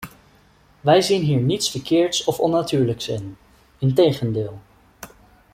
Wij 0.81 1.01
zien 1.01 1.21
hier 1.23 1.39
niets 1.39 1.71
verkeerds 1.71 2.23
of 2.23 2.39
onnatuurlijks 2.39 3.07
in, 3.07 3.37
integendeel. 3.77 4.61